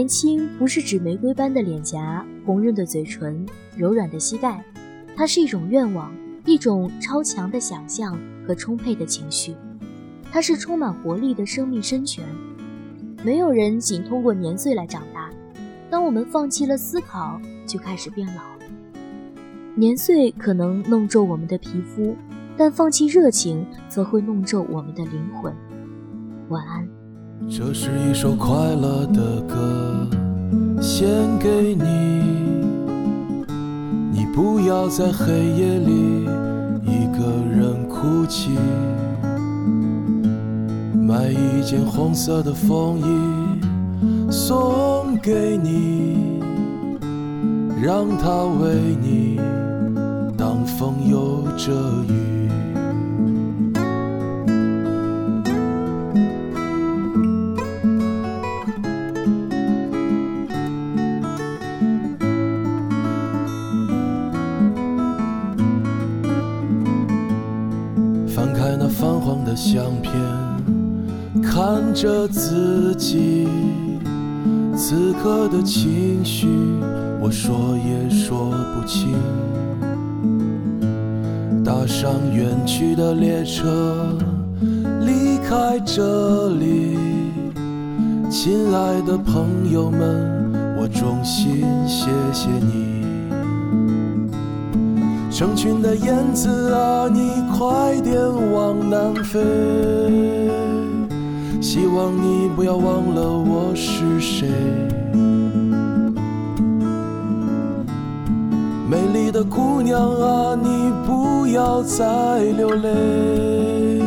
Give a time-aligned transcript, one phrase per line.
[0.00, 3.44] 年轻不是指玫瑰般的脸颊、红润的嘴唇、
[3.76, 4.64] 柔软的膝盖，
[5.14, 6.10] 它是一种愿望，
[6.46, 9.54] 一种超强的想象和充沛的情绪，
[10.32, 12.24] 它是充满活力的生命深泉。
[13.22, 15.28] 没有人仅通过年岁来长大，
[15.90, 18.40] 当我们放弃了思考，就开始变老。
[19.74, 22.16] 年岁可能弄皱我们的皮肤，
[22.56, 25.54] 但放弃热情则会弄皱我们的灵魂。
[26.48, 26.99] 晚安。
[27.48, 30.06] 这是一首快乐的歌，
[30.80, 31.08] 献
[31.38, 31.84] 给你。
[34.12, 36.24] 你不要在黑夜里
[36.84, 38.50] 一个人哭泣。
[40.94, 46.40] 买一件红色的风衣送给你，
[47.82, 49.40] 让它为你
[50.36, 51.72] 挡风又遮
[52.06, 52.49] 雨。
[69.44, 70.12] 的相片，
[71.42, 73.48] 看着自己
[74.76, 76.48] 此刻的情绪，
[77.20, 79.14] 我说也说不清。
[81.64, 84.06] 搭上远去的列车，
[85.04, 86.96] 离开这里，
[88.30, 92.99] 亲爱的朋友们，我衷心谢谢你。
[95.40, 98.14] 成群的燕子啊，你快点
[98.52, 99.40] 往南飞！
[101.62, 104.46] 希望你不要忘了我是谁。
[108.86, 114.02] 美丽的姑娘啊，你不要再流泪，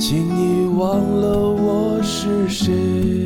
[0.00, 3.21] 请你忘了我是谁。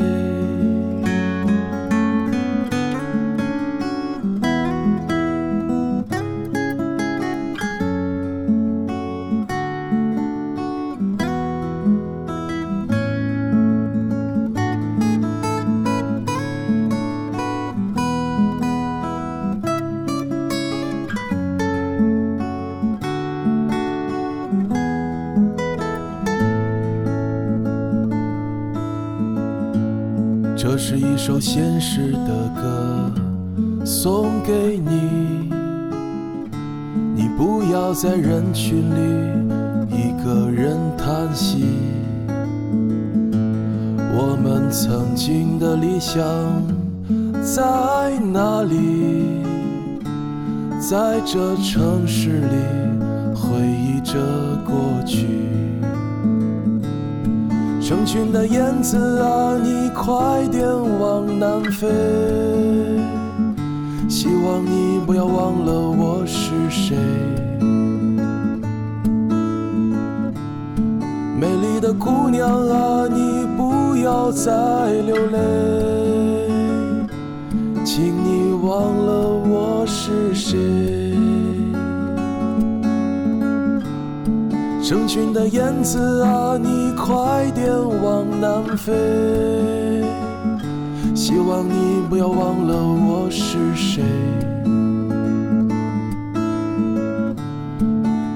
[30.68, 33.12] 这是一首现实的歌，
[33.84, 35.48] 送给你。
[37.14, 41.66] 你不要在人群里一个人叹息。
[44.18, 46.24] 我们曾经的理想
[47.44, 49.44] 在哪里？
[50.80, 52.56] 在这城市里
[53.36, 54.18] 回忆着
[57.86, 60.66] 成群的燕子啊，你快点
[60.98, 61.86] 往南飞！
[64.08, 66.96] 希望你不要忘了我是谁。
[71.38, 74.50] 美丽的姑娘啊，你不要再
[75.06, 75.38] 流泪，
[77.84, 80.58] 请你忘了我是谁。
[84.82, 87.70] 成群的燕子啊，你快点
[88.02, 88.92] 往南飞
[91.14, 94.02] 希望你不要忘了我是谁。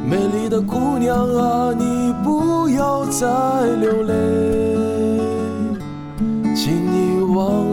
[0.04, 3.26] 美丽的姑娘啊你不要再
[3.76, 4.14] 流泪
[6.54, 7.69] 请你忘